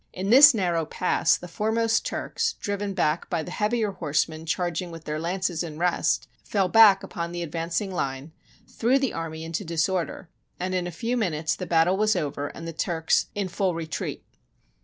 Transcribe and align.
In 0.13 0.31
this 0.31 0.55
narrow 0.55 0.83
pass 0.87 1.37
the 1.37 1.47
foremost 1.47 2.07
Turks, 2.07 2.53
driven 2.59 2.95
back 2.95 3.29
by 3.29 3.43
the 3.43 3.51
heavier 3.51 3.91
horsemen 3.91 4.47
charging 4.47 4.89
with 4.89 5.03
their 5.05 5.19
lances 5.19 5.61
in 5.61 5.77
rest, 5.77 6.27
fell 6.43 6.67
back 6.67 7.03
upon 7.03 7.31
the 7.31 7.43
advancing 7.43 7.91
line, 7.93 8.31
threw 8.67 8.97
the 8.97 9.13
army 9.13 9.43
into 9.43 9.63
disorder, 9.63 10.27
and 10.59 10.73
in 10.73 10.87
a 10.87 10.91
few 10.91 11.15
minutes 11.17 11.55
the 11.55 11.67
battle 11.67 11.97
was 11.97 12.15
over 12.15 12.47
and 12.47 12.67
the 12.67 12.73
Turks 12.73 13.27
in 13.35 13.47
full 13.47 13.75
retreat. 13.75 14.25